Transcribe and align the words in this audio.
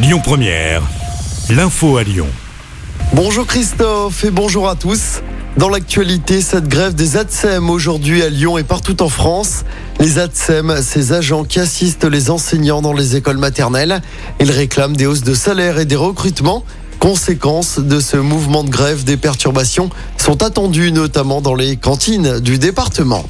Lyon 0.00 0.20
Première, 0.22 0.82
l'info 1.50 1.96
à 1.96 2.04
Lyon. 2.04 2.28
Bonjour 3.14 3.44
Christophe 3.48 4.22
et 4.22 4.30
bonjour 4.30 4.68
à 4.68 4.76
tous. 4.76 5.22
Dans 5.56 5.68
l'actualité, 5.68 6.40
cette 6.40 6.68
grève 6.68 6.94
des 6.94 7.16
ATSEM 7.16 7.68
aujourd'hui 7.68 8.22
à 8.22 8.28
Lyon 8.28 8.58
et 8.58 8.62
partout 8.62 9.02
en 9.02 9.08
France. 9.08 9.64
Les 9.98 10.20
ATSEM, 10.20 10.82
ces 10.82 11.12
agents 11.12 11.42
qui 11.42 11.58
assistent 11.58 12.04
les 12.04 12.30
enseignants 12.30 12.80
dans 12.80 12.92
les 12.92 13.16
écoles 13.16 13.38
maternelles, 13.38 14.00
ils 14.38 14.52
réclament 14.52 14.96
des 14.96 15.06
hausses 15.06 15.24
de 15.24 15.34
salaire 15.34 15.80
et 15.80 15.84
des 15.84 15.96
recrutements. 15.96 16.62
Conséquence 17.00 17.80
de 17.80 17.98
ce 17.98 18.16
mouvement 18.16 18.62
de 18.62 18.70
grève, 18.70 19.02
des 19.02 19.16
perturbations 19.16 19.90
sont 20.16 20.44
attendues 20.44 20.92
notamment 20.92 21.40
dans 21.40 21.56
les 21.56 21.76
cantines 21.76 22.38
du 22.38 22.58
département. 22.58 23.28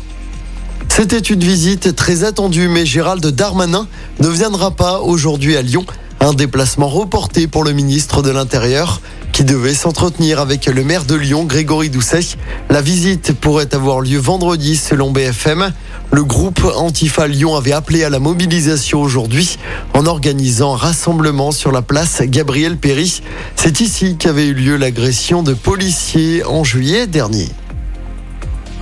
C'était 0.90 1.18
une 1.18 1.40
visite 1.40 1.96
très 1.96 2.24
attendue, 2.24 2.68
mais 2.68 2.84
Gérald 2.84 3.26
Darmanin 3.26 3.88
ne 4.20 4.28
viendra 4.28 4.70
pas 4.70 5.00
aujourd'hui 5.00 5.56
à 5.56 5.62
Lyon. 5.62 5.86
Un 6.20 6.32
déplacement 6.32 6.88
reporté 6.88 7.46
pour 7.46 7.62
le 7.62 7.72
ministre 7.72 8.22
de 8.22 8.30
l'Intérieur 8.30 9.00
qui 9.32 9.44
devait 9.44 9.74
s'entretenir 9.74 10.40
avec 10.40 10.66
le 10.66 10.82
maire 10.82 11.04
de 11.04 11.14
Lyon, 11.14 11.44
Grégory 11.44 11.90
Doucet. 11.90 12.36
La 12.70 12.82
visite 12.82 13.32
pourrait 13.34 13.72
avoir 13.72 14.00
lieu 14.00 14.18
vendredi 14.18 14.76
selon 14.76 15.12
BFM. 15.12 15.72
Le 16.10 16.24
groupe 16.24 16.64
Antifa 16.74 17.28
Lyon 17.28 17.54
avait 17.54 17.72
appelé 17.72 18.02
à 18.02 18.10
la 18.10 18.18
mobilisation 18.18 19.00
aujourd'hui 19.00 19.58
en 19.94 20.06
organisant 20.06 20.74
un 20.74 20.76
rassemblement 20.76 21.52
sur 21.52 21.70
la 21.70 21.82
place 21.82 22.20
Gabriel 22.22 22.76
Péry. 22.76 23.22
C'est 23.54 23.80
ici 23.80 24.16
qu'avait 24.16 24.46
eu 24.46 24.54
lieu 24.54 24.76
l'agression 24.76 25.44
de 25.44 25.54
policiers 25.54 26.44
en 26.44 26.64
juillet 26.64 27.06
dernier. 27.06 27.48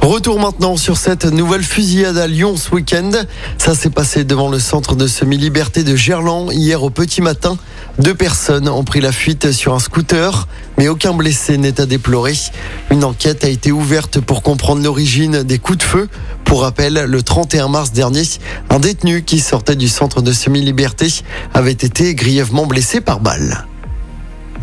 Retour 0.07 0.39
maintenant 0.39 0.77
sur 0.77 0.99
cette 0.99 1.25
nouvelle 1.25 1.65
fusillade 1.65 2.17
à 2.17 2.29
Lyon 2.29 2.57
ce 2.57 2.73
week-end. 2.73 3.11
Ça 3.59 3.75
s'est 3.75 3.91
passé 3.91 4.23
devant 4.23 4.49
le 4.49 4.61
centre 4.61 4.95
de 4.95 5.09
semi-liberté 5.09 5.83
de 5.83 5.97
Gerland 5.97 6.53
hier 6.53 6.85
au 6.85 6.91
petit 6.91 7.21
matin. 7.21 7.59
Deux 7.99 8.15
personnes 8.15 8.69
ont 8.69 8.85
pris 8.85 9.01
la 9.01 9.11
fuite 9.11 9.51
sur 9.51 9.75
un 9.75 9.81
scooter, 9.81 10.47
mais 10.79 10.87
aucun 10.87 11.13
blessé 11.13 11.59
n'est 11.59 11.81
à 11.81 11.87
déplorer. 11.87 12.35
Une 12.93 13.03
enquête 13.03 13.43
a 13.43 13.49
été 13.49 13.73
ouverte 13.73 14.21
pour 14.21 14.43
comprendre 14.43 14.81
l'origine 14.81 15.43
des 15.43 15.59
coups 15.59 15.79
de 15.79 15.83
feu. 15.83 16.09
Pour 16.45 16.63
rappel, 16.63 16.95
le 16.95 17.23
31 17.23 17.67
mars 17.67 17.91
dernier, 17.91 18.23
un 18.71 18.79
détenu 18.79 19.25
qui 19.25 19.41
sortait 19.41 19.75
du 19.75 19.89
centre 19.89 20.23
de 20.23 20.31
semi-liberté 20.31 21.09
avait 21.53 21.73
été 21.73 22.15
grièvement 22.15 22.67
blessé 22.67 23.01
par 23.01 23.19
balle. 23.19 23.67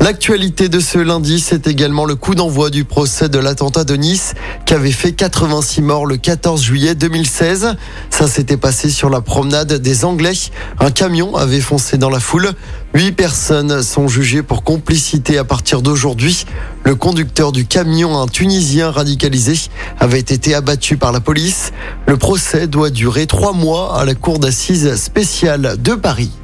L'actualité 0.04 0.68
de 0.68 0.82
ce 0.82 0.98
lundi, 0.98 1.40
c'est 1.40 1.66
également 1.66 2.04
le 2.04 2.16
coup 2.16 2.36
d'envoi 2.36 2.70
du 2.70 2.84
procès 2.84 3.30
de 3.30 3.40
l'attentat 3.40 3.86
de 3.86 3.96
Nice 3.96 4.34
qui 4.66 4.74
avait 4.74 4.92
fait 4.92 5.14
86 5.14 5.82
morts 5.82 6.06
le 6.06 6.18
14 6.18 6.62
juillet 6.62 6.94
2016. 6.94 7.78
Ça 8.10 8.28
s'était 8.28 8.58
passé 8.58 8.90
sur 8.90 9.10
la 9.10 9.22
promenade 9.22 9.72
des 9.72 10.04
Anglais. 10.04 10.34
Un 10.82 10.92
camion 10.92 11.38
avait 11.38 11.62
foncé 11.62 11.98
dans 11.98 12.10
la 12.10 12.20
foule. 12.20 12.50
Huit 12.94 13.14
personnes 13.14 13.82
sont 13.82 14.10
jugées 14.10 14.44
pour 14.44 14.66
complicité 14.66 15.38
à 15.38 15.46
partir 15.46 15.82
d'aujourd'hui. 15.82 16.48
Le 16.84 16.96
conducteur 16.96 17.54
du 17.54 17.66
camion, 17.66 18.20
un 18.20 18.28
Tunisien 18.28 18.92
radicalisé, 18.92 19.58
avait 20.02 20.20
été 20.20 20.54
abattu 20.54 20.98
par 20.98 21.14
la 21.14 21.22
police. 21.22 21.72
Le 22.08 22.18
procès 22.18 22.68
doit 22.68 22.90
durer 22.90 23.26
trois 23.26 23.54
mois 23.54 23.98
à 23.98 24.04
la 24.04 24.16
cour 24.16 24.40
d'assises 24.40 24.98
spéciale 24.98 25.78
de 25.80 25.94
Paris. 25.94 26.43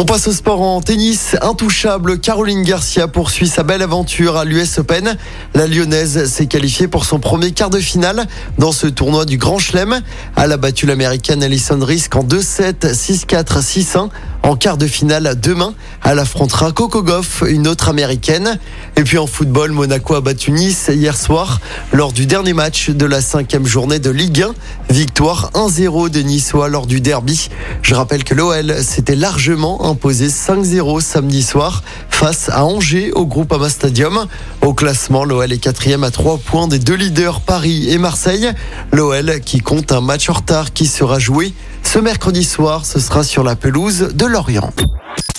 On 0.00 0.06
passe 0.06 0.28
au 0.28 0.32
sport 0.32 0.62
en 0.62 0.80
tennis. 0.80 1.36
Intouchable, 1.42 2.20
Caroline 2.20 2.62
Garcia 2.62 3.06
poursuit 3.06 3.48
sa 3.48 3.64
belle 3.64 3.82
aventure 3.82 4.38
à 4.38 4.46
l'US 4.46 4.78
Open. 4.78 5.14
La 5.52 5.66
Lyonnaise 5.66 6.24
s'est 6.24 6.46
qualifiée 6.46 6.88
pour 6.88 7.04
son 7.04 7.18
premier 7.18 7.50
quart 7.50 7.68
de 7.68 7.80
finale 7.80 8.26
dans 8.56 8.72
ce 8.72 8.86
tournoi 8.86 9.26
du 9.26 9.36
Grand 9.36 9.58
Chelem. 9.58 10.00
Elle 10.38 10.52
a 10.52 10.56
battu 10.56 10.86
l'américaine 10.86 11.42
Alison 11.42 11.78
Risk 11.84 12.16
en 12.16 12.24
2-7, 12.24 12.94
6-4, 12.94 13.60
6-1. 13.60 14.08
En 14.42 14.56
quart 14.56 14.78
de 14.78 14.86
finale 14.86 15.38
demain, 15.38 15.74
elle 16.02 16.18
affrontera 16.18 16.72
Coco 16.72 17.02
Goff, 17.02 17.44
une 17.46 17.68
autre 17.68 17.90
américaine. 17.90 18.58
Et 19.00 19.02
puis 19.02 19.16
en 19.16 19.26
football, 19.26 19.72
Monaco 19.72 20.14
a 20.14 20.20
battu 20.20 20.50
Nice 20.50 20.90
hier 20.92 21.16
soir 21.16 21.58
lors 21.90 22.12
du 22.12 22.26
dernier 22.26 22.52
match 22.52 22.90
de 22.90 23.06
la 23.06 23.22
cinquième 23.22 23.64
journée 23.64 23.98
de 23.98 24.10
Ligue 24.10 24.42
1. 24.42 24.92
Victoire 24.92 25.50
1-0 25.54 26.10
des 26.10 26.22
Niçois 26.22 26.68
lors 26.68 26.86
du 26.86 27.00
derby. 27.00 27.48
Je 27.80 27.94
rappelle 27.94 28.24
que 28.24 28.34
l'OL 28.34 28.84
s'était 28.84 29.16
largement 29.16 29.88
imposé 29.88 30.28
5-0 30.28 31.00
samedi 31.00 31.42
soir 31.42 31.82
face 32.10 32.50
à 32.50 32.66
Angers 32.66 33.10
au 33.12 33.24
groupe 33.24 33.50
Ama 33.54 33.70
Stadium. 33.70 34.26
Au 34.60 34.74
classement, 34.74 35.24
l'OL 35.24 35.50
est 35.50 35.56
quatrième 35.56 36.04
à 36.04 36.10
3 36.10 36.36
points 36.36 36.68
des 36.68 36.78
deux 36.78 36.96
leaders 36.96 37.40
Paris 37.40 37.88
et 37.88 37.96
Marseille. 37.96 38.50
L'OL 38.92 39.40
qui 39.40 39.60
compte 39.60 39.92
un 39.92 40.02
match 40.02 40.28
en 40.28 40.34
retard 40.34 40.74
qui 40.74 40.84
sera 40.84 41.18
joué 41.18 41.54
ce 41.82 41.98
mercredi 41.98 42.44
soir. 42.44 42.84
Ce 42.84 43.00
sera 43.00 43.24
sur 43.24 43.44
la 43.44 43.56
pelouse 43.56 44.10
de 44.12 44.26
Lorient. 44.26 44.74